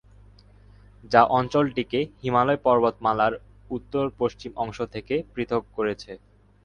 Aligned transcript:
যা 1.11 1.21
অঞ্চলটিকে 1.31 1.99
হিমালয় 2.19 2.59
পর্বতমালার 2.63 3.33
উত্তর-পশ্চিম 3.71 4.51
অংশ 4.55 4.77
থেকে 4.93 5.15
পৃথক 5.33 5.63
করেছে। 5.77 6.11